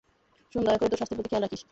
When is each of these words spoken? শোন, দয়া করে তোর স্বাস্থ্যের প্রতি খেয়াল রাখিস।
শোন, 0.51 0.61
দয়া 0.65 0.79
করে 0.79 0.89
তোর 0.91 0.97
স্বাস্থ্যের 0.99 1.17
প্রতি 1.19 1.29
খেয়াল 1.31 1.43
রাখিস। 1.45 1.61